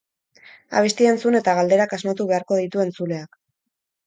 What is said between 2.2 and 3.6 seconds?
beharko ditu entzuleak.